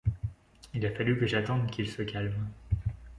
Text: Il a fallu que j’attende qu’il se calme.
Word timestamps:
Il 0.73 0.83
a 0.87 0.91
fallu 0.95 1.19
que 1.19 1.27
j’attende 1.27 1.69
qu’il 1.69 1.87
se 1.87 2.01
calme. 2.01 2.47